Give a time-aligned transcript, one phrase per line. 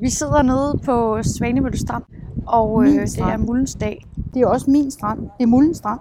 [0.00, 2.04] Vi sidder nede på Svanemølle Strand,
[2.46, 3.32] og øh, Min det strand.
[3.42, 4.06] er Mullens dag.
[4.34, 5.18] Det er også min strand.
[5.20, 6.00] Det er Mullen strand.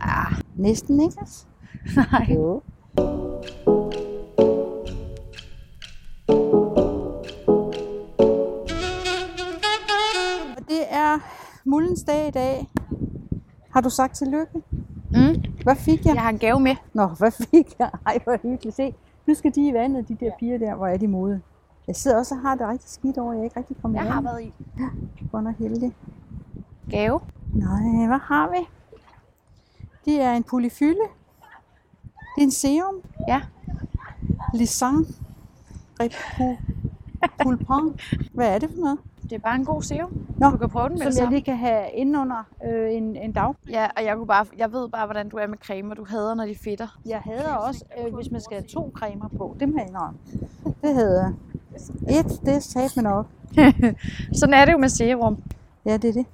[0.00, 1.16] Ah, Næsten, ikke?
[1.96, 2.26] nej.
[2.34, 2.62] Jo.
[10.68, 11.18] Det er
[11.64, 12.68] Mullens dag i dag.
[13.70, 14.62] Har du sagt tillykke?
[15.10, 16.14] Mm, Hvad fik jeg?
[16.14, 16.76] jeg har en gave med.
[16.94, 17.90] Nå, hvad fik jeg?
[18.06, 18.76] Ej, hvor hyggeligt.
[18.76, 18.94] Se,
[19.26, 20.74] nu skal de i vandet, de der piger der.
[20.74, 21.40] Hvor er de mode?
[21.86, 24.04] Jeg sidder også og har det rigtig skidt over, at jeg ikke rigtig kommer Jeg
[24.04, 24.12] hjem.
[24.12, 24.52] har været i
[25.32, 25.92] Godt nok heldig.
[26.90, 27.20] gave.
[27.54, 28.56] Nej, hvad har vi?
[30.04, 31.00] Det er en polyfylde.
[32.36, 32.94] Det er en serum.
[33.28, 33.40] Ja.
[34.54, 35.06] Lisang.
[36.00, 37.98] Repulpan.
[38.34, 38.98] Hvad er det for noget?
[39.22, 40.26] Det er bare en god serum.
[40.38, 43.32] Nå, Du kan prøve den med Som jeg lige kan have indenunder øh, en, en
[43.32, 43.54] dag.
[43.70, 45.94] Ja, og jeg, kunne bare, jeg ved bare, hvordan du er med cremer.
[45.94, 46.98] Du hader, når de fedter.
[47.06, 49.56] Jeg hader også, øh, hvis man skal have to cremer på.
[49.60, 50.10] Det må jeg.
[50.82, 51.32] Det hader jeg.
[52.08, 53.26] Et, det er sat man op.
[54.40, 55.42] Sådan er det jo med serum.
[55.86, 56.26] Ja, det er det.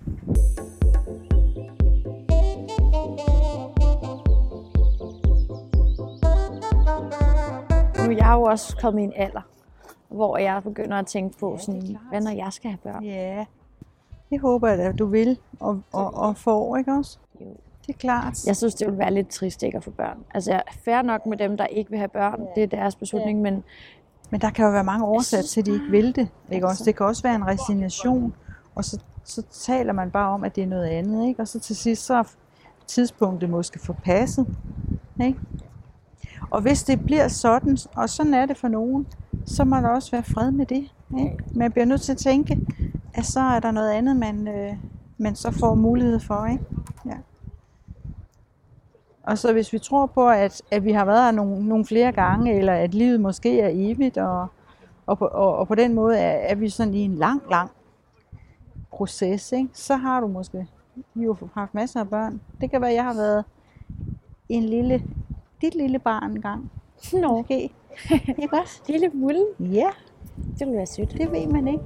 [7.98, 9.40] Nu er jeg jo også kommet i en alder,
[10.08, 13.04] hvor jeg begynder at tænke på, sådan, hvad når jeg skal have børn?
[13.04, 13.44] Ja,
[14.30, 17.18] det håber jeg at du vil og, og, og får, ikke også?
[17.40, 17.46] Jo.
[17.86, 18.46] Det er klart.
[18.46, 20.18] Jeg synes, det ville være lidt trist ikke at få børn.
[20.34, 22.46] Altså, jeg er fair nok med dem, der ikke vil have børn.
[22.54, 23.64] Det er deres beslutning, men
[24.30, 26.28] Men der kan jo være mange årsager til, at de ikke vil det.
[26.50, 26.84] Ikke også?
[26.84, 28.34] Det kan også være en resignation,
[28.74, 31.28] og så, så taler man bare om, at det er noget andet.
[31.28, 31.42] Ikke?
[31.42, 32.22] Og så til sidst så er
[32.86, 34.46] tidspunktet måske forpasset.
[35.20, 35.38] Ikke?
[36.50, 39.06] Og hvis det bliver sådan, og sådan er det for nogen,
[39.46, 40.88] så må der også være fred med det.
[41.18, 41.36] Ikke?
[41.54, 42.58] Man bliver nødt til at tænke,
[43.14, 44.76] at så er der noget andet, man, øh,
[45.18, 46.46] man så får mulighed for.
[46.46, 46.64] Ikke?
[47.06, 47.16] Ja.
[49.28, 52.12] Og så hvis vi tror på, at, at vi har været her nogle, nogle flere
[52.12, 54.46] gange, eller at livet måske er evigt, og,
[55.06, 57.70] og, på, og, og på den måde er, er vi sådan i en lang, lang
[58.90, 59.68] proces, ikke?
[59.72, 60.66] så har du måske
[61.14, 62.40] vi har jo haft masser af børn.
[62.60, 63.44] Det kan være, at jeg har været
[64.48, 65.02] en lille,
[65.62, 66.70] dit lille barn engang.
[67.12, 67.70] Nå, Måske.
[68.38, 68.82] Ikke også?
[68.88, 69.88] lille mulden, Ja,
[70.36, 71.12] det ville være sødt.
[71.12, 71.84] det ved man ikke.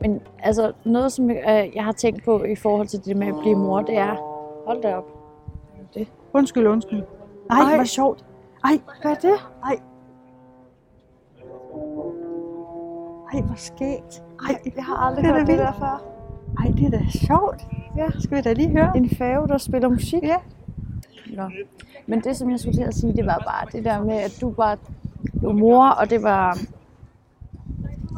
[0.00, 1.36] Men altså, noget, som øh,
[1.74, 4.33] jeg har tænkt på i forhold til det med at blive mor, det er,
[4.66, 5.04] hold da op.
[6.32, 7.02] Undskyld, undskyld.
[7.50, 7.74] Ej, Ej.
[7.74, 8.24] hvor sjovt.
[8.64, 9.34] Ej, Hvad er det?
[9.64, 9.76] ej.
[13.34, 14.22] Ej, hvor skægt.
[14.48, 16.02] Ej, Jeg har aldrig Det er da hørt det der før.
[16.58, 17.66] ej, det er da sjovt.
[17.96, 18.06] Ja.
[18.20, 18.96] Skal vi da lige høre?
[18.96, 20.22] En fave, der spiller musik.
[20.22, 20.36] Ja.
[21.36, 21.42] Nå.
[22.06, 24.38] Men det, som jeg skulle til at sige, det var bare det der med, at
[24.40, 24.78] du var,
[25.40, 26.58] du var mor, og det var,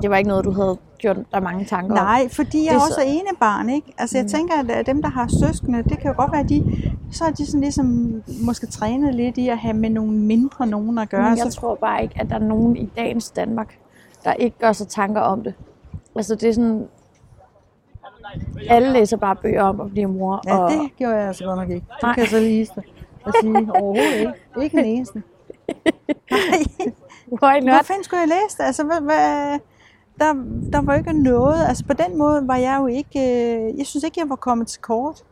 [0.03, 2.05] det var ikke noget, du havde gjort dig mange tanker om.
[2.05, 3.95] Nej, fordi jeg Det er også så- er ene barn, ikke?
[3.99, 4.29] Altså jeg Mm.
[4.29, 6.65] tænker, at øh, dem, der har søskende, det kan jo godt være, at de,
[7.13, 7.87] så er de sådan ligesom
[8.43, 11.31] måske trænet lidt i at have med nogle mindre nogen at gøre.
[11.31, 13.79] Men jeg så, tror bare ikke, at der er nogen i dagens Danmark,
[14.25, 15.55] der ikke gør sig tanker om det.
[16.17, 16.87] Altså det er sådan,
[18.69, 20.43] alle læser bare bøger om at blive mor.
[20.47, 21.87] ja, og, det gjorde jeg altså godt nok ikke.
[21.95, 22.15] Det Nej.
[22.15, 22.69] kan så lige.
[23.25, 24.33] Og sige, overhovedet ikke.
[24.63, 25.23] Ikke den eneste.
[27.43, 28.65] Nej, hvor fanden skulle jeg læse det?
[28.65, 29.59] Altså, hvad, hvad,
[30.19, 30.33] der,
[30.73, 31.65] der var ikke noget.
[31.69, 34.67] Altså på den måde var jeg jo ikke, øh, jeg synes ikke, jeg var kommet
[34.67, 35.23] til kort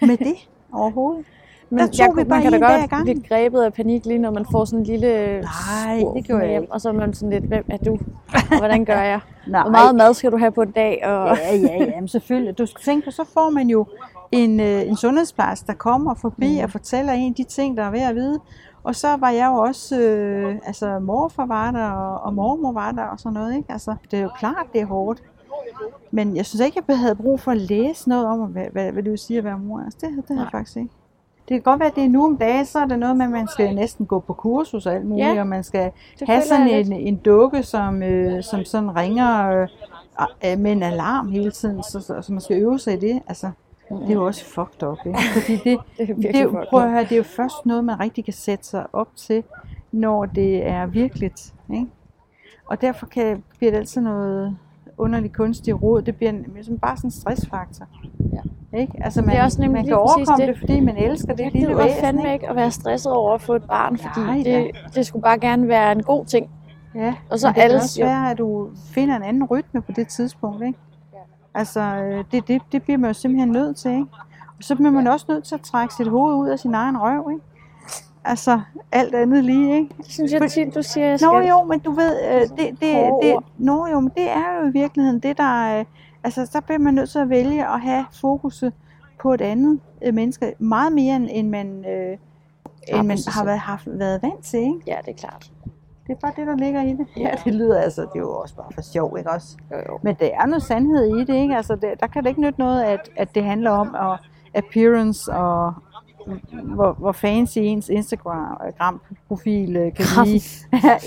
[0.00, 0.34] med det
[0.72, 1.24] overhovedet.
[1.72, 3.04] Men Der jeg, tog vi kunne- bare man kan da en ad godt gangen.
[3.04, 6.50] blive grebet af panik lige, når man får sådan en lille Nej, det gjorde jeg
[6.50, 6.70] hjem.
[6.70, 7.98] Og så er man sådan lidt, hvem er du?
[8.52, 9.20] Og hvordan gør jeg?
[9.48, 9.62] Nej.
[9.62, 11.00] Hvor meget mad skal du have på en dag?
[11.06, 11.36] Og...
[11.36, 12.58] Ja, ja, ja, men selvfølgelig.
[12.58, 13.86] Du skal tænke på, så får man jo
[14.32, 16.64] en, øh, en sundhedsplejerske, der kommer forbi Mm.
[16.64, 18.40] og fortæller en de ting, der er ved at vide.
[18.82, 22.92] Og så var jeg jo også, øh, altså morfar var der, og, og mormor var
[22.92, 23.72] der, og sådan noget, ikke?
[23.72, 25.22] Altså, det er jo klart, det er hårdt.
[26.10, 29.02] Men jeg synes ikke, jeg havde brug for at læse noget om, hvad, hvad, hvad
[29.02, 29.80] det vil sige at være mor.
[29.80, 30.90] Altså, det, det havde jeg faktisk ikke.
[31.48, 33.24] Det kan godt være, at det er nu om dagen, så er det noget med,
[33.24, 35.92] at man skal næsten gå på kursus og alt muligt, Ja, og man skal
[36.26, 39.68] have sådan en, en dukke, som, øh, som sådan ringer øh,
[40.46, 43.22] øh, med en alarm hele tiden, så, så, så man skal øve sig i det.
[43.28, 43.50] Altså,
[43.98, 45.18] det er jo også fucked up, ikke?
[45.34, 48.00] Fordi det, Det er det, jo- prøv at høre, det er jo først noget, man
[48.00, 49.44] rigtig kan sætte sig op til,
[49.92, 51.54] når det er virkeligt.
[51.72, 51.86] Ikke?
[52.66, 54.56] Og derfor kan, bliver det altid noget
[54.98, 56.02] underligt kunstigt råd.
[56.02, 57.86] Det bliver en- som bare sådan en stressfaktor.
[58.32, 58.78] Ja.
[58.78, 58.92] Ikke?
[59.04, 60.48] Altså man, Det er også nemlig man kan overkomme det.
[60.48, 60.58] det.
[60.58, 62.00] fordi man elsker det Jeg gider væsen.
[62.00, 62.32] fandme ikke?
[62.32, 65.38] ikke at være stresset over at få et barn, fordi Nej det, det skulle bare
[65.38, 66.50] gerne være en god ting.
[66.94, 69.92] Ja, Og så det alle kan også være, at du finder en anden rytme på
[69.92, 70.64] det tidspunkt.
[70.66, 70.78] Ikke?
[71.54, 73.90] Altså, øh, det, det, det bliver man jo simpelthen nødt til.
[73.90, 74.06] Ikke?
[74.58, 76.98] Og så bliver man også nødt til at trække sit hoved ud af sin egen
[76.98, 77.30] røv.
[77.30, 77.44] Ikke?
[78.24, 78.60] Altså,
[78.92, 79.76] alt andet lige.
[79.76, 79.94] Ikke?
[79.96, 81.28] Det synes jeg tit, du siger, jeg skal.
[81.28, 84.68] Nå jo, men du ved, øh, det, det, det, nå, jo, men det er jo
[84.68, 85.78] i virkeligheden det, der...
[85.78, 85.84] Øh,
[86.24, 88.72] altså, så bliver man nødt til at vælge at have fokuset
[89.22, 90.54] på et andet øh, menneske.
[90.58, 92.18] Meget mere, end, end man, øh,
[92.88, 94.60] end man har været, haft, været vant til.
[94.60, 94.80] Ikke?
[94.86, 95.50] Ja, det er klart.
[96.10, 97.06] Det er bare det, der ligger i det.
[97.16, 99.56] Ja, det lyder altså, det er jo også bare for sjov, ikke også?
[99.70, 99.98] Jo, jo.
[100.02, 101.56] Men der er noget sandhed i det, ikke?
[101.56, 104.18] Altså, det, der kan det ikke nytte noget, at, at det handler om at,
[104.54, 105.72] appearance og
[106.52, 110.40] hvor, hvor fancy ens Instagram-profil øh, kan blive.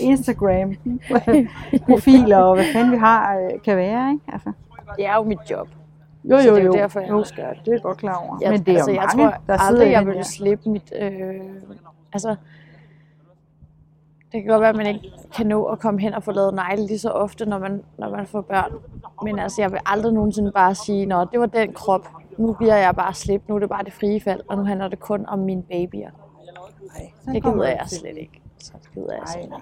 [0.01, 4.23] Instagram-profiler og hvad fanden vi har øh, kan være, ikke?
[4.33, 4.51] Altså.
[4.97, 5.67] Det er jo mit job.
[6.23, 6.73] Jo, Så jo, det er jo jo.
[6.73, 7.35] derfor, jeg jo, det.
[7.65, 8.37] det er godt klar over.
[8.41, 10.23] Jeg, Men det er altså, jo jeg mange, tror der sidder aldrig, jeg ville der.
[10.23, 10.93] slippe mit...
[11.01, 11.11] Øh,
[12.13, 12.35] altså,
[14.33, 16.53] det kan godt være, at man ikke kan nå at komme hen og få lavet
[16.53, 18.71] negle lige så ofte, når man, når man får børn.
[19.23, 22.07] Men altså, jeg vil aldrig nogensinde bare sige, at det var den krop.
[22.37, 23.45] Nu bliver jeg bare slippe.
[23.49, 26.09] Nu er det bare det frie fald, og nu handler det kun om mine babyer.
[27.19, 28.41] Sådan Det gider jeg slet ikke.
[28.59, 29.55] Så det gider jeg slet ikke.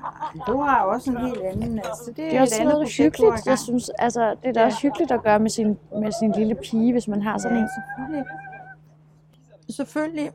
[0.48, 1.78] Du har også en helt anden...
[1.78, 3.46] Altså, det, Det er også noget hyggeligt.
[3.46, 6.56] Jeg synes, altså, det er da også hyggeligt at gøre med sin, med sin lille
[6.56, 7.68] pige, hvis man har sådan en.
[7.76, 8.26] Selvfølgelig.
[9.70, 10.32] Selvfølgelig.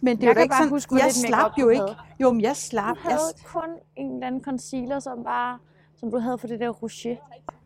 [0.00, 1.84] Men det Jeg kan ikke sådan, huske, jeg lidt slap jo ikke.
[2.20, 2.96] Jo, men jeg slap.
[2.96, 5.58] Du Jeg, havde kun en eller anden concealer, som bare
[5.96, 7.18] som du havde for det der rouge.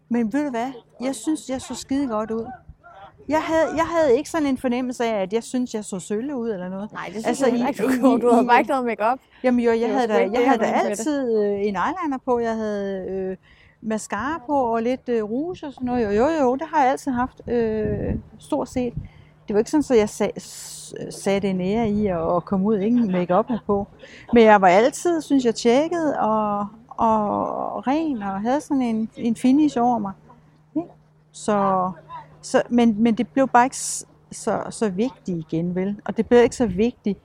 [0.09, 0.73] men ved du hvad?
[1.01, 2.47] Jeg synes, jeg så skide godt ud.
[3.29, 6.37] Jeg havde, jeg havde ikke sådan en fornemmelse af, at jeg synes, jeg så sølle
[6.37, 6.93] ud eller noget.
[6.93, 8.23] Nej, det synes Altså, jeg ikke, du gjorde.
[8.23, 9.19] Du havde bare ikke noget makeup.
[9.43, 12.39] Jamen jo, jeg var havde da, jeg havde da jeg altid øh, en eyeliner på.
[12.39, 13.37] Jeg havde øh,
[13.81, 16.05] mascara på og lidt øh, rouge og sådan noget.
[16.05, 17.41] Jo, jo, jo, det har jeg altid haft.
[17.49, 18.95] Øh, stort set.
[19.49, 20.33] Det var ikke sådan, at jeg sag,
[21.01, 23.87] Øh, satte en ære i at, at komme ud ingen makeup på.
[24.33, 29.37] Men jeg var altid, synes jeg, tjekket og, og ren og havde sådan en, en
[29.37, 30.13] finish over mig.
[31.33, 31.91] Så,
[32.43, 33.77] så, men, men det blev bare ikke
[34.33, 36.01] så, så vigtigt igen, vel?
[36.05, 37.19] Og det blev ikke så vigtigt,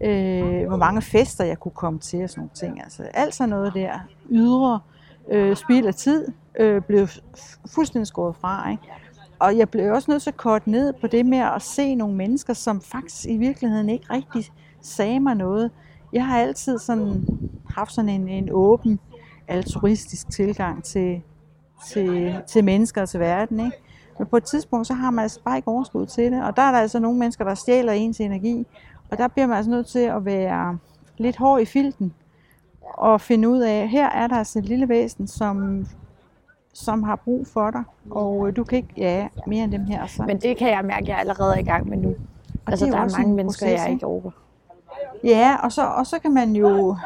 [0.00, 2.82] øh, hvor mange fester jeg kunne komme til og sådan nogle ting.
[2.82, 3.98] Altså, alt sådan noget der
[4.30, 4.80] ydre
[5.28, 6.28] øh, spild af tid
[6.58, 7.08] øh, blev
[7.74, 8.70] fuldstændig skåret fra.
[8.70, 8.82] Ikke?
[9.38, 12.16] Og jeg blev også nødt til at korte ned på det med at se nogle
[12.16, 14.44] mennesker, som faktisk i virkeligheden ikke rigtig
[14.80, 15.70] sagde mig noget.
[16.12, 17.26] Jeg har altid sådan
[17.70, 19.00] haft sådan en, en åben,
[19.48, 21.22] altruistisk tilgang til,
[21.88, 23.60] til, til mennesker og til verden.
[23.60, 23.76] Ikke?
[24.18, 26.44] Men på et tidspunkt, så har man altså bare ikke overskud til det.
[26.44, 28.66] Og der er der altså nogle mennesker, der stjæler ens energi.
[29.10, 30.78] Og der bliver man altså nødt til at være
[31.18, 32.14] lidt hård i filten.
[32.82, 35.86] Og finde ud af, her er der altså et lille væsen, som,
[36.72, 37.82] som har brug for dig.
[38.10, 40.06] Og øh, du kan ikke, ja, mere end dem her.
[40.06, 40.22] Så.
[40.22, 42.14] Men det kan jeg mærke, at jeg allerede er i gang med nu.
[42.66, 44.06] Altså, er jo der er mange en mennesker, proces, jeg ikke?
[44.06, 44.32] overgår.
[45.24, 46.96] Ja, og så, og så kan man jo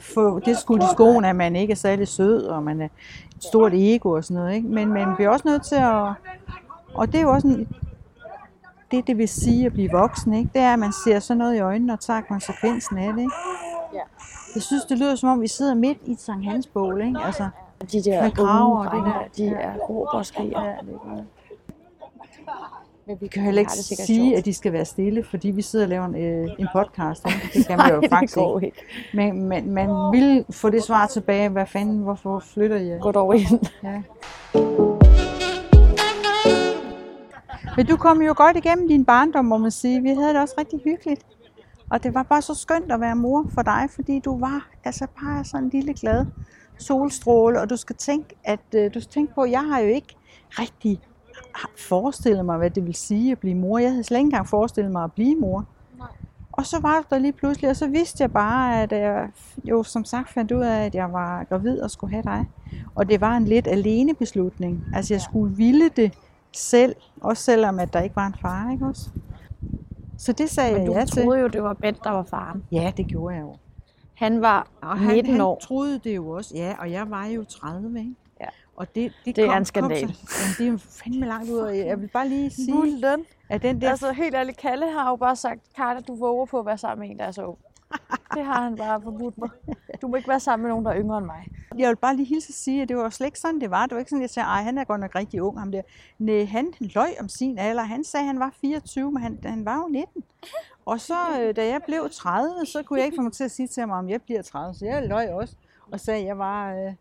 [0.00, 3.44] få det skudt i skoen, at man ikke er særlig sød, og man er et
[3.44, 4.54] stort ego og sådan noget.
[4.54, 4.68] Ikke?
[4.68, 6.12] Men man bliver også nødt til at...
[6.94, 7.68] Og det er jo også en,
[8.90, 10.50] det, det vil sige at blive voksen, ikke?
[10.52, 13.20] det er, at man ser sådan noget i øjnene og tager konsekvensen af det.
[13.20, 13.32] Ikke?
[14.54, 17.20] Jeg synes, det lyder som om, vi sidder midt i et Sankt Hans bål, ikke?
[17.24, 17.48] Altså,
[17.92, 19.24] De der det drenge, der.
[19.36, 19.50] de Ja.
[19.54, 20.62] er råber og skriger.
[20.64, 21.22] ja, det er.
[23.06, 25.84] Men vi kan heller ikke det sige, at de skal være stille, fordi vi sidder
[25.84, 27.26] og laver en, øh, en podcast.
[27.26, 27.58] Ikke?
[27.58, 28.66] Det kan man jo faktisk ikke.
[28.66, 28.82] ikke.
[29.14, 32.98] Men, men man vil få det svar tilbage, hvad fanden, hvorfor flytter I?
[33.00, 33.66] Gå dog ind.
[33.82, 34.02] Ja.
[37.76, 40.02] Men du kom jo godt igennem din barndom, må man sige.
[40.02, 41.26] Vi havde det også rigtig hyggeligt.
[41.90, 45.06] Og det var bare så skønt at være mor for dig, fordi du var altså
[45.22, 46.26] bare sådan en lille glad
[46.82, 47.60] solstråle.
[47.60, 50.16] Og du skal tænke, at øh, du skal tænke på, at jeg har jo ikke
[50.50, 51.00] rigtig
[51.78, 53.78] forestillet mig, hvad det vil sige at blive mor.
[53.78, 55.66] Jeg havde slet ikke engang forestillet mig at blive mor.
[56.52, 59.28] Og så var du der lige pludselig, og så vidste jeg bare, at jeg
[59.64, 62.46] jo som sagt fandt ud af, at jeg var gravid og skulle have dig.
[62.94, 64.84] Og det var en lidt alene beslutning.
[64.94, 66.12] Altså jeg skulle ville det
[66.52, 69.10] selv, også selvom at der ikke var en far, ikke også?
[70.18, 71.22] Så det sagde Men jeg du ja til.
[71.22, 72.64] troede jo, det var Bent, der var faren.
[72.72, 73.56] Ja, det gjorde jeg jo.
[74.14, 75.54] Han var Og 19 han, år.
[75.54, 78.14] han troede det jo også, ja, og jeg var jo 30, ikke?
[78.40, 78.46] Ja.
[78.76, 80.06] Og det, det, Det er kom, en skandal.
[80.06, 82.74] Kom så, jamen, det er jo fandme langt ud, og jeg vil bare lige sige,
[82.74, 83.24] Mulden.
[83.48, 86.58] at den der Altså helt ærligt, Kalle har jo bare sagt, Karla, du våger på
[86.58, 87.58] at være sammen med en, der er så ung.
[88.34, 89.48] Det har han bare forbudt mig.
[90.02, 91.46] Du må ikke være sammen med nogen, der er yngre end mig.
[91.78, 93.86] Jeg vil bare lige hilse at sige, at det var slet ikke sådan, det var.
[93.86, 95.72] Det var ikke sådan, at jeg sagde, ej, han er godt nok rigtig ung, ham
[95.72, 95.82] der.
[96.18, 97.82] Nej, han løj om sin alder.
[97.82, 100.24] Han sagde, at han var 24, men han, han var jo 19.
[100.86, 103.50] Og så, øh, da jeg blev 30, så kunne jeg ikke få mig til at
[103.50, 104.74] sige til ham, om jeg bliver 30.
[104.74, 105.56] Så jeg løj også
[105.92, 106.92] og sagde, at jeg var, øh,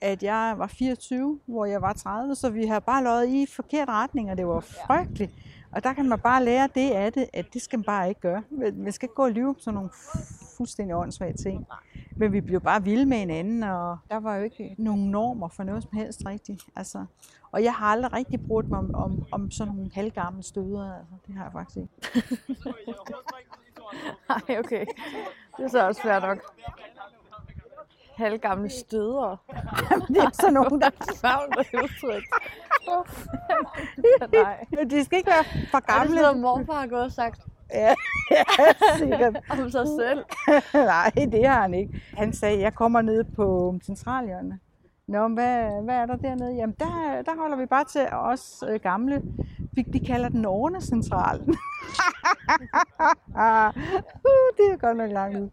[0.00, 2.34] at jeg var 24, hvor jeg var 30.
[2.34, 5.32] Så vi har bare løjet i forkert retning, og det var frygteligt.
[5.70, 8.20] Og der kan man bare lære det af det, at det skal man bare ikke
[8.20, 8.42] gøre.
[8.74, 9.90] Man skal ikke gå og lyve på sådan nogle
[10.56, 11.66] fuldstændig åndssvage ting.
[12.16, 15.62] Men vi blev bare vilde med hinanden, og der var jo ikke nogen normer for
[15.62, 16.62] noget som helst rigtigt.
[16.76, 17.04] Altså,
[17.52, 20.94] og jeg har aldrig rigtig brugt mig om, om, om sådan nogle halvgamle støder.
[20.98, 21.92] Altså, det har jeg faktisk ikke.
[24.28, 24.84] Nej, okay.
[25.56, 26.38] Det er så også svært nok.
[28.16, 29.36] Halvgamle støder.
[30.08, 30.90] Det er sådan nogen, der...
[31.14, 32.22] Savn det udtryk.
[34.32, 34.64] Nej.
[34.70, 36.18] Men de skal ikke være for Er det gamle.
[36.18, 37.40] sådan morfar har gået og sagt?
[37.72, 37.94] Ja,
[38.30, 38.44] ja
[38.98, 39.36] sikkert.
[39.50, 40.24] Om sig selv.
[40.92, 42.02] Nej, det har han ikke.
[42.16, 44.58] Han sagde, jeg kommer ned på centralhjørnet.
[45.08, 46.54] Nå, hvad, hvad er der dernede?
[46.54, 49.22] Jamen, der, der holder vi bare til os øh, gamle.
[49.72, 51.48] Vi, de kalder den Ornecentralen.
[53.28, 53.72] uh,
[54.56, 55.48] det er godt nok langt ud.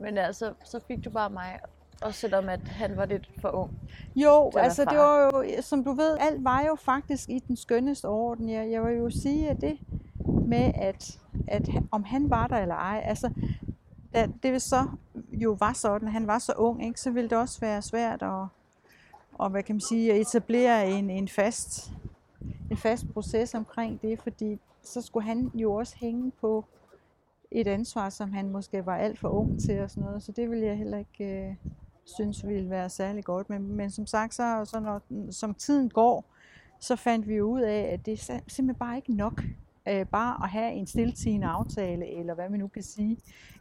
[0.00, 1.60] Men altså, så fik du bare mig,
[2.02, 3.70] også selvom at han var lidt for ung.
[4.16, 8.06] Jo, altså det var jo, som du ved, alt var jo faktisk i den skønneste
[8.06, 8.48] orden.
[8.48, 9.78] Jeg, jeg vil jo sige, at det
[10.26, 13.30] med, at, at om han var der eller ej, altså
[14.14, 14.86] da det vil så
[15.32, 18.22] jo var sådan, at han var så ung, ikke, så ville det også være svært
[18.22, 18.46] at,
[19.32, 21.92] og hvad kan man sige, at etablere en, en fast
[22.70, 26.64] en fast proces omkring det, fordi så skulle han jo også hænge på
[27.50, 30.50] et ansvar, som han måske var alt for ung til og sådan noget, så det
[30.50, 31.54] ville jeg heller ikke øh,
[32.14, 33.50] synes ville være særlig godt.
[33.50, 36.24] Men, men som sagt, så, så når, som tiden går,
[36.80, 39.42] så fandt vi jo ud af, at det er sim- simpelthen bare ikke nok
[39.88, 43.18] øh, bare at have en stiltigende aftale, eller hvad man nu kan sige,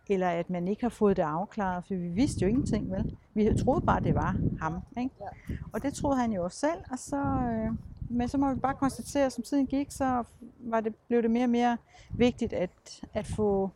[0.09, 3.17] eller at man ikke har fået det afklaret, for vi vidste jo ingenting, vel?
[3.33, 5.15] Vi troede bare, det var ham, ikke?
[5.21, 5.55] Ja.
[5.73, 7.71] Og det troede han jo også selv, og så, øh,
[8.09, 10.23] men så må vi bare konstatere, at som tiden gik, så
[10.59, 11.77] var det, blev det mere og mere
[12.09, 13.71] vigtigt at, at få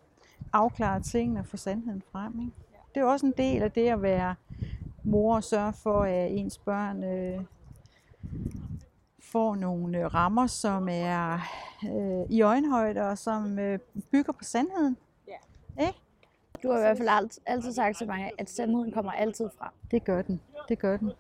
[0.54, 2.40] afklaret tingene og få sandheden frem.
[2.40, 2.52] Ikke?
[2.96, 4.36] Det er også en del af det at være
[5.04, 7.42] mor og sørge for, at ens børn øh,
[9.32, 11.34] får nogle øh, rammer, som er
[11.86, 13.80] øh, i øjenhøjde og som øh,
[14.12, 14.98] bygger på sandheden.
[16.64, 19.72] Du har i hvert fald altid, altid sagt til mig, at sandheden kommer altid frem.
[19.92, 20.42] Det gør den.
[20.70, 21.12] Det gør den.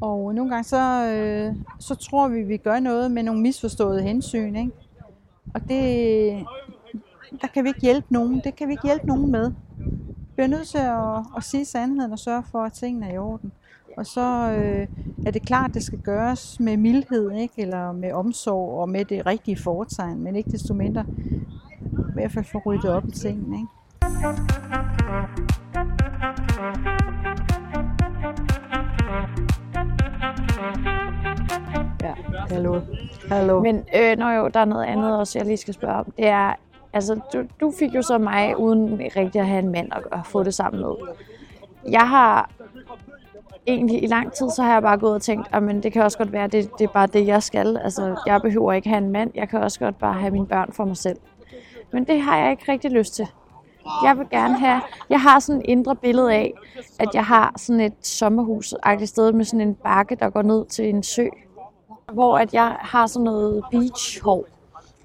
[0.00, 4.56] Og nogle gange så, øh, så tror vi, vi gør noget med nogle misforståede hensyn.
[4.56, 4.72] Ikke?
[5.54, 6.46] Og det,
[7.40, 8.40] der kan vi ikke hjælpe nogen.
[8.44, 9.52] Det kan vi ikke hjælpe nogen med.
[10.38, 13.18] Vi bliver nødt til at, at sige sandheden og sørge for, at tingene er i
[13.18, 13.52] orden.
[13.96, 14.20] Og så
[14.58, 14.86] øh,
[15.26, 17.54] er det klart, at det skal gøres med mildhed, ikke?
[17.62, 21.04] eller med omsorg og med det rigtige foretegn, men ikke desto mindre
[21.82, 23.56] i hvert fald få ryddet op i tingene.
[23.56, 23.68] Ikke?
[32.02, 32.14] Ja,
[32.48, 32.80] hallo.
[33.28, 33.62] Hallo.
[33.62, 36.12] Men øh, når jo, der er noget andet også, jeg lige skal spørge om.
[36.16, 36.54] Det er,
[36.92, 40.26] altså, du, du fik jo så mig uden rigtig at have en mand at, at
[40.26, 40.94] få det sammen med.
[41.90, 42.50] Jeg har
[43.66, 46.02] egentlig i lang tid, så har jeg bare gået og tænkt, ah, at det kan
[46.02, 47.76] også godt være, det, det er bare det, jeg skal.
[47.76, 49.30] Altså, jeg behøver ikke have en mand.
[49.34, 51.18] Jeg kan også godt bare have mine børn for mig selv.
[51.92, 53.26] Men det har jeg ikke rigtig lyst til.
[54.04, 54.80] Jeg vil gerne have,
[55.10, 56.54] jeg har sådan et indre billede af,
[56.98, 60.88] at jeg har sådan et sommerhus sted med sådan en bakke, der går ned til
[60.88, 61.26] en sø.
[62.12, 64.44] Hvor at jeg har sådan noget beach-hår.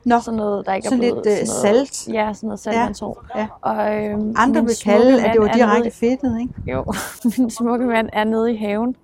[0.05, 1.39] Nå, Sådan noget, der ikke sådan er lidt blevet...
[1.41, 2.13] øh, sådan noget, salt.
[2.13, 3.25] Ja, sådan noget saltvandshår.
[3.35, 3.47] Ja.
[3.61, 6.53] Og, øhm, Andre vil kalde, at det var er direkte fedtet, ikke?
[6.71, 6.85] Jo,
[7.37, 8.95] min smukke mand er nede i haven.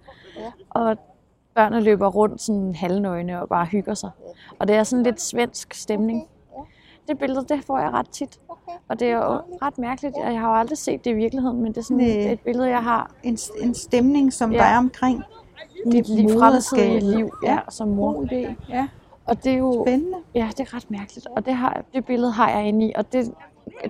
[0.70, 0.98] Og
[1.56, 4.10] børnene løber rundt sådan halvnøgne og bare hygger sig.
[4.60, 6.28] Og det er sådan lidt svensk stemning.
[7.08, 8.40] Det billede, det får jeg ret tit.
[8.90, 10.16] Og det er jo ret mærkeligt.
[10.26, 12.32] Jeg har jo aldrig set det i virkeligheden, men det er sådan Næh.
[12.32, 14.58] et billede, jeg har En, en stemning, som Ja.
[14.58, 15.24] der er omkring
[15.92, 18.14] dit liv, fremtidige liv ja, som mor.
[18.14, 18.54] God idé.
[18.70, 18.88] Ja,
[19.30, 20.18] Og det er jo spændende.
[20.36, 21.28] Ja, det er ret mærkeligt.
[21.36, 23.34] Og det, har, det billede har jeg inde i, og det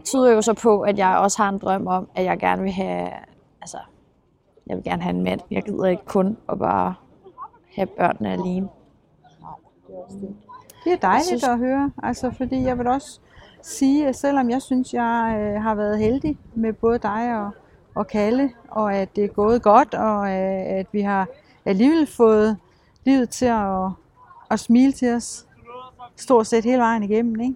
[0.04, 2.72] tyder jo så på, at jeg også har en drøm om, at jeg gerne vil
[2.72, 3.10] have,
[3.62, 3.78] altså,
[4.68, 5.40] jeg vil gerne have en mand.
[5.52, 6.94] Jeg gider ikke kun at bare
[7.76, 8.70] have børnene alene.
[10.84, 13.20] Det er dejligt synes- at høre, altså, fordi jeg vil også
[13.62, 17.52] sige, at selvom jeg synes, jeg øh, har været heldig med både dig og,
[17.96, 21.28] og Kalle, og at det er gået godt, og øh, at vi har
[21.66, 22.58] alligevel fået
[23.06, 23.90] livet til at,
[24.50, 25.46] at smile til os
[26.16, 27.56] stort set hele vejen igennem, ikke?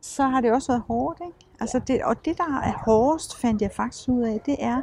[0.00, 1.20] så har det også været hårdt.
[1.20, 1.32] Ikke?
[1.60, 4.80] Altså det, og det, der er hårdest, fandt jeg faktisk ud af, det er,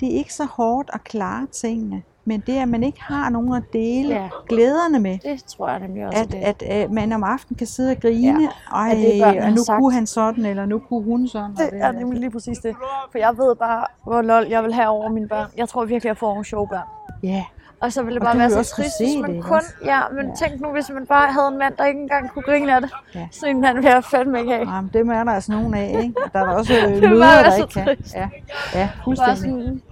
[0.00, 3.28] det er ikke så hårdt at klare tingene, men det er, at man ikke har
[3.28, 4.28] nogen at dele Ja.
[4.48, 6.38] glæderne med Det tror jeg nemlig også, at, det.
[6.38, 9.50] at, at man om aftenen kan sidde og grine, ja, Ej, at det, børnene og
[9.52, 9.78] nu sagt.
[9.78, 11.50] kunne han sådan, eller nu kunne hun sådan.
[11.50, 12.76] og det er nemlig lige præcis det.
[13.12, 15.48] For jeg ved bare, hvor lol jeg vil have over mine børn.
[15.56, 16.86] Jeg tror virkelig, jeg får nogle sjove børn.
[17.22, 17.44] Ja,
[17.82, 19.56] Og så ville det bare være så trist, hvis det, man ikke kun...
[19.56, 19.68] også?
[19.84, 20.34] Ja, men Ja.
[20.48, 22.90] tænk nu, hvis man bare havde en mand, der ikke engang kunne grine af det.
[23.14, 23.28] Ja.
[23.32, 24.70] Sådan en mand vil jeg fandme ikke have.
[24.70, 26.14] Jamen, dem er der altså nogen af, ikke?
[26.32, 27.96] Der er der også øh, Det mødre, der ikke kan.
[28.14, 28.28] Ja,
[28.74, 29.36] ja Bare fuldstændig.
[29.38, 29.82] sådan,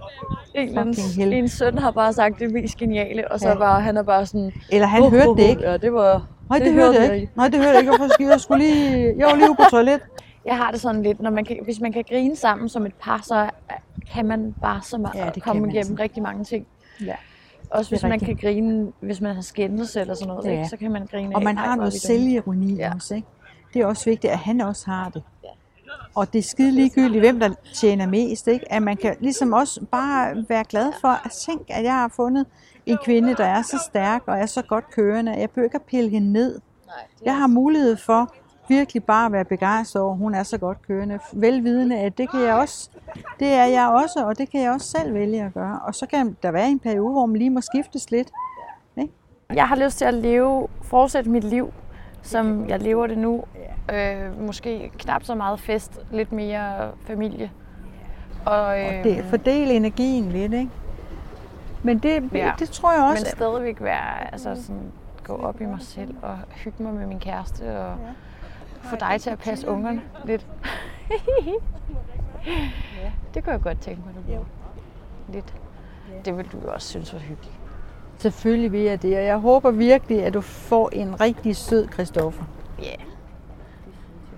[0.55, 3.55] en eller anden, en søn har bare sagt det mest geniale, og så Ja.
[3.55, 4.51] bare, han er bare sådan...
[4.71, 5.61] Eller han "Ho, hørte det ho." ikke.
[5.69, 6.27] Ja, det var...
[6.49, 7.29] Nej, det, hørte jeg ikke.
[7.35, 7.89] Nej, det hørte jeg ikke.
[7.97, 9.13] Hvorfor skulle jeg skulle lige...
[9.17, 9.99] Jeg var lige på toilet.
[10.45, 12.93] Jeg har det sådan lidt, når man kan, hvis man kan grine sammen som et
[13.01, 13.49] par, så
[14.13, 15.95] kan man bare så meget Ja, det komme igennem altså.
[15.99, 16.67] rigtig mange ting.
[17.05, 17.15] Ja.
[17.71, 20.51] Også hvis man kan grine, hvis man har skændes eller sådan noget, Ja.
[20.51, 20.67] ikke?
[20.67, 22.93] så kan man grine Og man "Ej, har noget vi dumme." selvironi Ja.
[22.95, 23.27] også, ikke?
[23.73, 25.23] Det er også vigtigt, at han også har det.
[26.15, 28.71] Og det er skide ligegyldigt, hvem der tjener mest, ikke?
[28.73, 32.45] At man kan ligesom også bare være glad for at tænke, at jeg har fundet
[32.85, 35.31] en kvinde, der er så stærk og er så godt kørende.
[35.31, 36.59] Jeg behøver ikke at pille hende ned.
[37.25, 38.33] Jeg har mulighed for
[38.77, 41.19] virkelig bare at være begejstret over, at hun er så godt kørende.
[41.33, 42.89] Velvidende, at det kan jeg også.
[43.39, 45.79] Det er jeg også, og det kan jeg også selv vælge at gøre.
[45.87, 48.31] Og så kan der være en periode, hvor man lige må skiftes lidt.
[49.53, 51.73] Jeg har lyst til at leve, fortsætte mit liv,
[52.21, 53.43] som jeg lever det nu.
[53.93, 57.51] Øh, måske knap så meget fest, lidt mere familie.
[58.45, 60.69] Og, øh, Og det, fordele energien lidt, ikke?
[61.83, 62.51] Men det, Ja.
[62.59, 63.25] det tror jeg men også.
[63.35, 64.91] stadigvæk være, altså sådan,
[65.23, 67.95] gå op i mig selv og hygge mig med min kæreste og
[68.83, 70.47] få dig til at passe ungerne lidt.
[73.33, 74.45] det kunne jeg godt tænke mig, du.
[75.33, 75.53] Lidt.
[76.25, 77.55] Det ville du også synes var hyggeligt.
[78.17, 82.43] Selvfølgelig vil jeg det, og jeg håber virkelig, at du får en rigtig sød Christoffer.
[82.79, 82.83] Ja.
[82.83, 82.97] Yeah.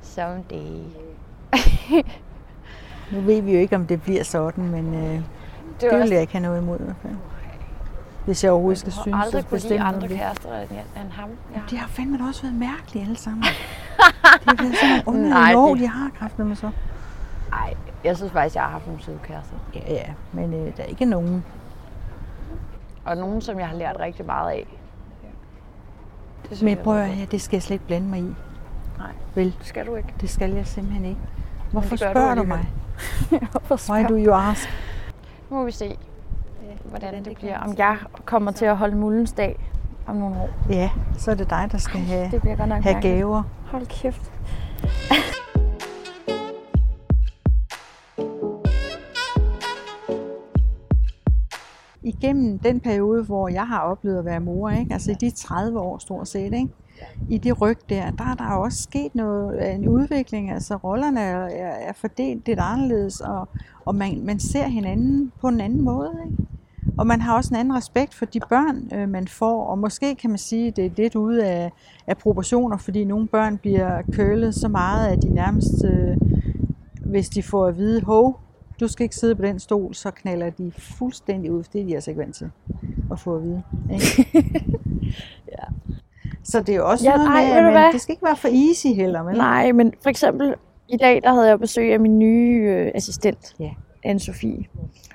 [0.02, 0.82] Someday.
[3.12, 5.24] Nu ved vi jo ikke, om det bliver sådan, men øh, Det,
[5.82, 7.14] det vil også, jeg ikke have noget imod i hvert fald.
[8.26, 11.12] Hvis jeg overhovedet skal jeg synes, har aldrig at kunne lide andre kærester end, end
[11.12, 11.30] ham.
[11.56, 11.60] Ja.
[11.70, 13.44] De har fandme også været mærkelige alle sammen.
[14.52, 16.70] det er sådan nogle Nej, underlige de har kræftet med så.
[17.54, 17.74] Ej,
[18.04, 19.56] jeg synes faktisk, jeg har haft nogle søde kærester.
[19.76, 21.46] Ja, ja, men øh, der er ikke nogen.
[23.06, 24.68] Og nogen, som jeg har lært rigtig meget af.
[26.50, 28.36] Det Men prøv at høre, det skal jeg slet ikke blande mig i.
[28.98, 29.08] Nej.
[29.36, 30.14] Vel, Det skal du ikke.
[30.22, 31.22] det skal jeg simpelthen ikke.
[31.72, 32.48] Hvorfor du spørger du alligevel.
[33.32, 33.50] mig?
[33.68, 34.70] Hvorfor Why do you ask?
[35.50, 35.98] Nu må vi se,
[36.86, 37.60] hvordan det bliver.
[37.60, 39.60] Om jeg kommer til at holde mullens dag
[40.08, 40.50] om nogle år.
[40.70, 43.18] Ja, så er det dig, der skal have, Det bliver godt nok have mærkeligt.
[43.18, 43.44] gaver.
[43.72, 44.32] Hold kæft.
[52.04, 54.94] igennem den periode, hvor jeg har oplevet at være mor, ikke?
[54.94, 56.70] altså i de 30 år stort set, ikke?
[57.30, 61.46] i det ryg der, der er der også sket noget, en udvikling, altså rollerne er,
[61.46, 63.50] er er fordelt lidt anderledes, og,
[63.86, 66.12] og man, man ser hinanden på en anden måde.
[66.25, 66.44] Ikke?
[66.98, 70.16] Og man har også en anden respekt for de børn, øh, man får, og måske
[70.16, 71.72] kan man sige, at det er lidt ude af,
[72.08, 76.18] af proportioner, fordi nogle børn bliver kølet så meget, at de nærmest, øh,
[77.06, 78.40] hvis de får at vide, hov,
[78.80, 81.86] du skal ikke sidde på den stol, så knaller de fuldstændig ud, for det er
[81.86, 82.50] de altså ikke vant til
[83.12, 83.64] at få at vide.
[83.94, 84.27] Ikke?
[85.57, 85.64] ja.
[86.44, 88.48] Så det er jo også Ja, noget ej, med, at det skal ikke være for
[88.70, 89.24] easy heller.
[89.24, 89.38] Vel?
[89.38, 90.55] Nej, men for eksempel
[90.88, 93.70] i dag, der havde jeg besøg af min nye øh, assistent, Ja.
[94.05, 94.63] Anne-Sophie.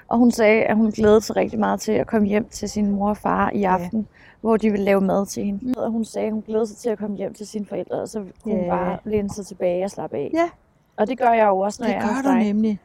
[0.09, 2.91] Og hun sagde, at hun glædede sig rigtig meget til at komme hjem til sin
[2.91, 4.07] mor og far i aften,
[4.41, 5.75] hvor de ville lave mad til hende.
[5.85, 8.09] Og hun sagde, at hun glædede sig til at komme hjem til sine forældre, og
[8.09, 8.71] så kunne hun Ja.
[8.77, 10.31] bare læne sig tilbage og slappe af.
[10.35, 10.49] Ja.
[10.97, 12.79] Og det gør jeg jo også, når Det jeg er hos gør du nemlig.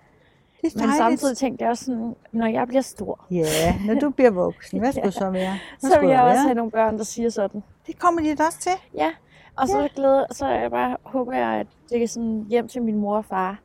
[0.61, 0.97] Det er Men dejligt.
[0.97, 3.43] samtidig tænkte jeg også sådan, når jeg bliver stor, Ja,
[3.87, 5.53] når du bliver voksen, hvad skulle så være?
[5.79, 6.43] Hvad så vil jeg også være?
[6.43, 7.63] have nogle børn, der siger sådan.
[7.87, 8.71] Det kommer de da også til.
[8.95, 9.09] Ja,
[9.57, 12.81] og så, glæder, så er jeg bare, håber jeg, at det er sådan hjem til
[12.81, 13.59] min mor og far.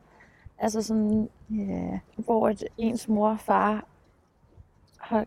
[0.59, 1.99] Altså sådan, Ja.
[2.17, 3.85] hvor at ens mor og far
[5.01, 5.27] har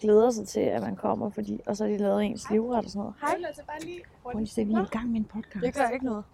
[0.00, 2.90] glæder sig til, at man kommer, fordi, og så har de lavet ens livret og
[2.90, 3.14] sådan noget.
[3.20, 3.30] Hej.
[4.22, 5.78] Prøv lige at se, vi er i gang med en podcast.
[5.78, 6.24] gør ikke noget.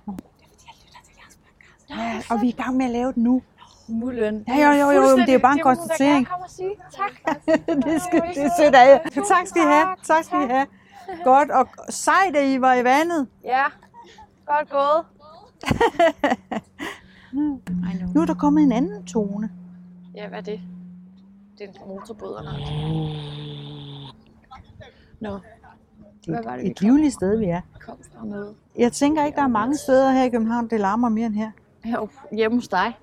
[1.90, 3.42] Ja, og vi er i gang med at lave det nu.
[3.88, 4.44] Mullen.
[4.48, 6.26] Ja, jo, jo, jo, jo, men det er jo bare en konstatering.
[6.26, 7.38] Kom og sige tak.
[7.86, 9.22] det, skal, det er sødt af jer.
[9.24, 9.96] Tak skal I have.
[10.02, 10.66] Tak skal I have.
[11.24, 13.28] Godt, og sejt, at I var i vandet.
[13.44, 13.64] Ja,
[14.46, 15.04] godt gået.
[18.14, 19.50] Nu er der kommet en anden tone.
[20.14, 20.60] Ja, hvad er det?
[21.58, 23.16] Det er en motorbåd eller noget.
[25.20, 25.38] Nå,
[26.26, 27.60] Det er det, et livligt sted, vi er.
[27.80, 28.54] kom fra noget.
[28.78, 31.50] Jeg tænker ikke, der er mange steder her i København, det larmer mere end her.
[31.84, 32.98] Her hjemme hos dig.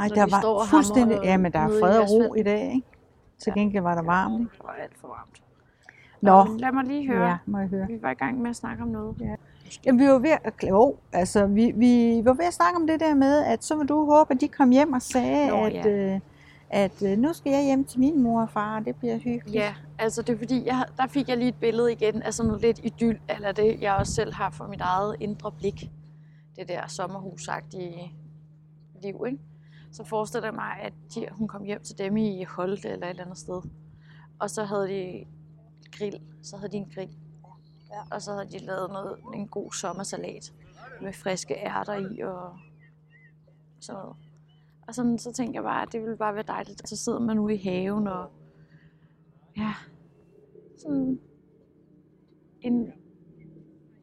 [0.00, 1.18] Ej, der var fuldstændig...
[1.24, 2.86] Ja, men der er fred og ro i dag, ikke?
[3.38, 4.52] Til gengæld var der varmt, ikke?
[4.52, 5.42] Det var alt for varmt.
[6.20, 7.28] Nå, lad mig lige høre.
[7.28, 7.86] ja, må jeg høre.
[7.86, 9.16] Vi var i gang med at snakke om noget.
[9.20, 9.34] Ja.
[9.86, 13.00] Jamen, vi var ved at, jo, altså, vi, vi var ved at snakke om det
[13.00, 15.74] der med, at så vil du håbe, at de kom hjem og sagde, Nå, at,
[15.74, 15.88] ja.
[15.88, 16.20] øh,
[16.70, 19.54] at øh, nu skal jeg hjem til min mor og far, og det bliver hyggeligt.
[19.54, 22.46] ja, altså det er fordi, jeg, der fik jeg lige et billede igen af sådan
[22.46, 25.90] noget lidt idyll, eller det jeg også selv har for mit eget indre blik.
[26.56, 28.12] Det der sommerhusagtige
[29.02, 29.38] liv, ikke?
[29.92, 33.10] Så forestiller jeg mig, at de, hun kom hjem til dem i Holte eller et
[33.10, 33.62] eller andet sted.
[34.38, 35.24] Og så havde de
[35.92, 37.10] grill, så havde de en grill.
[38.10, 40.52] Og så havde de lavet noget, en god sommersalat
[41.02, 42.58] med friske ærter i og
[43.80, 44.16] sådan noget.
[44.88, 46.88] Og sådan, så tænkte jeg bare, at det ville bare være dejligt.
[46.88, 48.30] Så sidder man ude i haven og
[49.56, 49.74] ja,
[50.78, 51.20] sådan
[52.60, 52.92] en,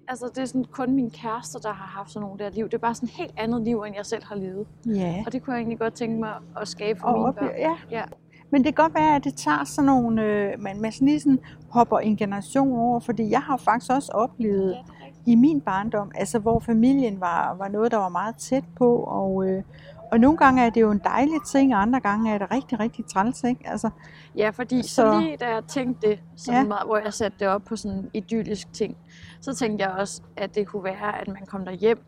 [0.08, 2.66] altså det er sådan kun min kæreste, der har haft sådan nogle der liv.
[2.66, 4.68] Det er bare sådan et helt andet liv, end jeg selv har levet.
[4.86, 5.24] ja.
[5.26, 7.50] Og det kunne jeg egentlig godt tænke mig at skabe for Og mine op, børn.
[7.58, 7.78] ja.
[7.92, 8.06] Ja.
[8.52, 11.20] Men det kan godt være, at det tager sådan nogle, øh, man, man sådan lige
[11.20, 14.78] sådan hopper en generation over, fordi jeg har faktisk også oplevet
[15.26, 19.48] i min barndom, altså hvor familien var, var noget, der var meget tæt på, og,
[19.50, 19.64] øh,
[20.12, 22.80] Og nogle gange er det jo en dejlig ting, og andre gange er det rigtig,
[22.80, 23.70] rigtig træls, ikke?
[23.70, 23.90] Altså,
[24.38, 26.68] Ja, fordi så, Så- lige da jeg tænkte det, sådan Ja.
[26.68, 28.98] meget, hvor jeg satte det op på sådan en idyllisk ting,
[29.42, 32.00] så tænkte jeg også, at det kunne være, at man kom der hjem,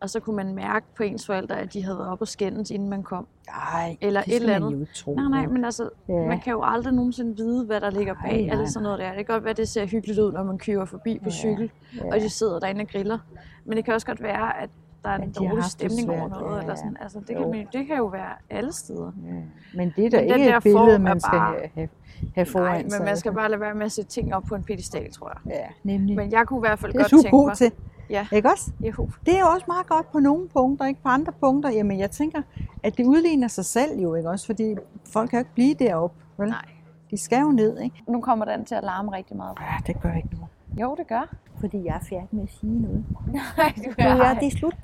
[0.00, 2.70] og så kunne man mærke på ens forældre, at de havde været op og skændes,
[2.70, 3.26] inden man kom.
[3.48, 4.80] nej, Eller det et eller andet.
[4.80, 5.14] jo tro.
[5.14, 6.14] Nej, nej, men altså, Ja.
[6.14, 6.26] ja.
[6.28, 8.98] man kan jo aldrig nogensinde vide, hvad der ligger Nej, bag, nej, eller sådan noget
[8.98, 9.06] der.
[9.08, 11.30] Det kan godt være, at det ser hyggeligt ud, når man kører forbi på Ja,
[11.30, 11.70] cykel,
[12.12, 13.18] og de sidder derinde og griller.
[13.64, 14.70] Men det kan også godt være, at
[15.04, 16.56] der er en har dårlig stemning over svært, noget.
[16.56, 16.96] ja, Eller sådan.
[17.00, 19.12] Altså, det, kan, man- det kan jo være alle steder.
[19.26, 19.32] Ja.
[19.74, 21.88] Men det er da ikke der et billede, man skal bare- have,
[22.34, 24.54] have, foran Nej, men man skal bare lade være med at sætte ting op på
[24.54, 25.54] en pedestal, tror jeg.
[25.54, 26.16] Ja, nemlig.
[26.16, 27.56] Men jeg kunne i hvert fald det er godt tænke god mig...
[27.56, 27.72] til.
[28.10, 28.26] Ja.
[28.32, 28.70] Ikke også?
[28.80, 29.08] Jo.
[29.26, 31.70] Det er også meget godt på nogle punkter, ikke på andre punkter.
[31.70, 32.42] Jamen, jeg tænker,
[32.82, 34.46] at det udligner sig selv jo, ikke også?
[34.46, 34.74] Fordi
[35.12, 36.48] folk kan jo ikke blive deroppe, vel?
[36.48, 36.64] Nej.
[37.10, 38.02] De skal jo ned, ikke?
[38.08, 39.58] Nu kommer den til at larme rigtig meget.
[39.60, 40.48] Ja, det gør ikke noget.
[40.80, 41.34] Jo, det gør.
[41.60, 43.04] Fordi jeg er færdig med at sige noget.
[43.58, 44.76] Nej, du Ja, det er slut.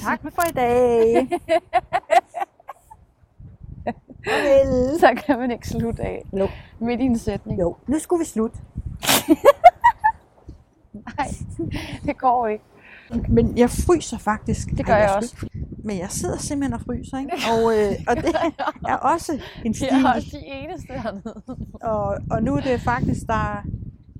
[0.00, 1.28] Tak for i dag.
[4.26, 5.00] Farvel.
[5.00, 6.22] Så kan man ikke slutte af.
[6.32, 6.48] Jo.
[6.78, 7.60] Midt i en sætning.
[7.60, 8.58] Jo, nu skulle vi slutte.
[11.18, 11.28] Nej,
[12.06, 12.64] det går ikke.
[13.28, 14.68] Men jeg fryser faktisk.
[14.70, 15.46] Det gør Ej, jeg er også.
[15.84, 17.32] Men jeg sidder simpelthen og fryser, ikke?
[17.52, 18.34] Og, øh, og det
[18.88, 19.88] er også en stil.
[19.88, 21.44] er også de eneste hernede.
[21.92, 23.62] Og, og nu er det faktisk, der,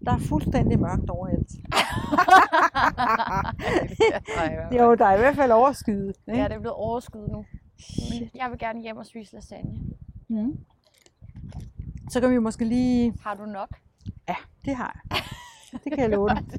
[0.07, 1.51] der er fuldstændig mørkt overalt.
[4.79, 6.15] Jo, der er i hvert fald overskyet.
[6.29, 6.41] Ikke?
[6.41, 7.45] Ja, det er blevet overskud nu.
[8.11, 9.79] Men jeg vil gerne hjem og spise lasagne.
[10.29, 10.57] Mm.
[12.11, 13.15] Så kan vi måske lige...
[13.25, 13.69] Har du nok?
[14.29, 15.23] Ja, det har jeg.
[15.85, 16.43] Det kan jeg love dig.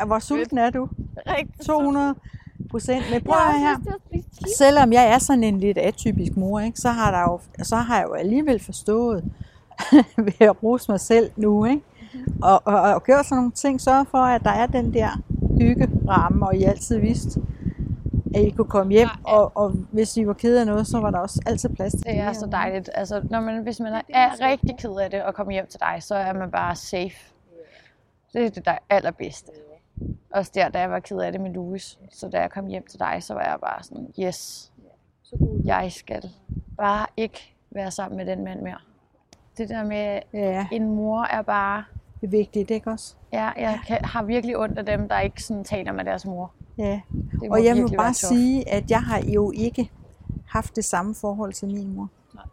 [0.00, 0.88] Ja, Hvor sulten er du?
[1.26, 2.14] Rigtig 200
[2.70, 3.02] procent.
[3.12, 3.76] Men prøv at her.
[4.58, 7.96] Selvom jeg er sådan en lidt atypisk mor, ikke, så, har der jo, så har
[7.96, 9.24] jeg jo alligevel forstået
[10.26, 11.64] ved at rose mig selv nu.
[11.64, 11.82] Ikke?
[12.42, 13.80] Og, og, og gjort sådan nogle ting.
[13.80, 15.08] Sørge for, at der er den der
[15.60, 17.40] hyggeramme, og I altid vidste,
[18.34, 19.08] at I kunne komme hjem.
[19.24, 22.02] Og, og hvis I var ked af noget, så var der også altid plads til
[22.04, 22.90] Det er så dejligt.
[22.94, 25.80] Altså, når man, hvis man er, er rigtig ked af det og kommer hjem til
[25.80, 27.32] dig, så er man bare safe.
[28.32, 29.52] Det er det der allerbedste.
[30.30, 31.98] Også der, da jeg var ked af det med Louis.
[32.10, 34.72] Så da jeg kom hjem til dig, så var jeg bare sådan, yes,
[35.64, 36.30] jeg skal
[36.76, 38.78] bare ikke være sammen med den mand mere.
[39.58, 41.84] Det der med, Ja, en mor er bare,
[42.20, 43.14] det er vigtigt, ikke også?
[43.32, 46.52] ja, jeg kan, har virkelig ondt af dem, der ikke sådan taler med deres mor.
[46.78, 47.00] Ja.
[47.50, 49.90] Og jeg må bare sige, at jeg har jo ikke
[50.48, 52.08] haft det samme forhold til min mor.
[52.34, 52.44] Nej.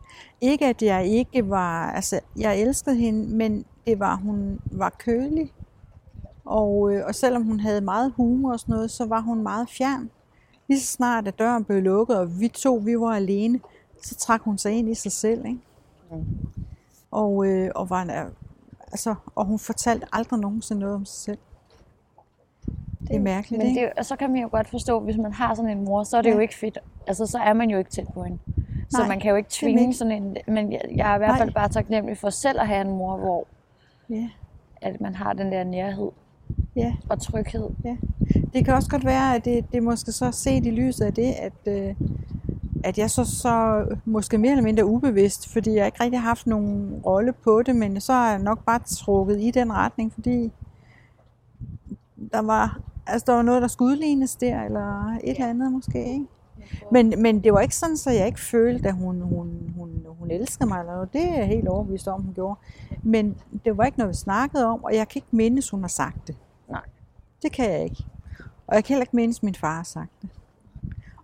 [0.41, 5.53] Ikke at jeg ikke var, altså jeg elskede hende, men det var, hun var kølig.
[6.49, 9.69] Og, øh, og selvom hun havde meget humor og sådan noget, så var hun meget
[9.69, 10.09] fjern.
[10.67, 13.59] Lige så snart at døren blev lukket, og vi to vi var alene,
[14.03, 15.45] så trak hun sig ind i sig selv.
[15.45, 15.59] Ikke?
[16.11, 16.25] Mm.
[17.11, 18.27] Og, øh, og, var,
[18.91, 21.37] altså, og hun fortalte aldrig nogensinde noget om sig selv.
[23.07, 23.81] Det er mærkeligt, Men ikke?
[23.81, 26.17] det, og så kan man jo godt forstå, hvis man har sådan en mor, så
[26.17, 26.33] er det Ja.
[26.35, 26.77] jo ikke fedt.
[27.07, 28.39] Altså, så er man jo ikke tæt på hende.
[28.89, 29.93] Så Nej, man kan jo ikke tvinge ikke.
[29.93, 30.37] sådan en...
[30.47, 31.37] Men jeg, jeg er i hvert Nej.
[31.37, 33.47] fald bare taknemmelig for selv at have en mor, hvor
[34.09, 34.29] Ja.
[34.81, 36.09] at man har den der nærhed
[36.75, 36.93] Ja.
[37.09, 37.69] og tryghed.
[38.53, 41.33] Det kan også godt være, at det, det måske så set i lyset af det,
[41.33, 41.95] at, øh,
[42.83, 46.47] at jeg så, så måske mere eller mindre ubevidst, fordi jeg ikke rigtig har haft
[46.47, 50.51] nogen rolle på det, men så er jeg nok bare trukket i den retning, fordi
[52.33, 56.13] der var, altså der var noget, der skulle udlignes der, eller et eller andet måske,
[56.13, 56.25] ikke?
[56.91, 60.31] Men, men det var ikke sådan, så jeg ikke følte, at hun, hun, hun, hun
[60.31, 61.13] elskede mig, eller noget.
[61.13, 62.59] det er jeg helt overbevist om, hun gjorde.
[63.03, 65.87] Men det var ikke noget, vi snakkede om, og jeg kan ikke mindes, hun har
[65.87, 66.35] sagt det.
[67.41, 68.05] Det kan jeg ikke.
[68.67, 70.29] Og jeg kan heller ikke mindes, min far har sagt det.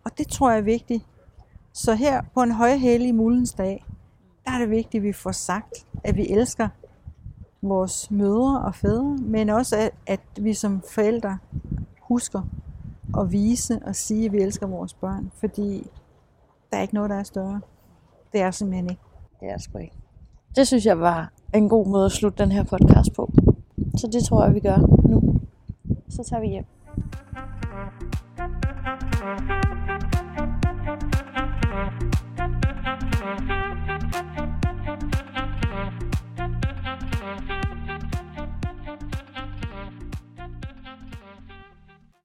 [0.04, 1.06] Og det tror jeg er vigtigt.
[1.73, 3.86] Så her på en højhellig mulens dag,
[4.45, 6.67] der er det vigtigt, at vi får sagt, at vi elsker
[7.62, 11.38] vores mødre og fædre, men også at, at vi som forældre
[11.99, 12.41] husker
[13.19, 15.89] at vise og sige, at vi elsker vores børn, fordi
[16.71, 17.62] der er ikke noget, der er større.
[18.34, 19.01] Det er simpelthen ikke.
[19.39, 19.95] Det er sgu ikke.
[20.56, 23.32] Det synes jeg var en god måde at slutte den her podcast på.
[23.97, 24.78] Så det tror jeg, vi gør
[25.10, 25.35] nu.
[26.15, 26.65] Så tager vi.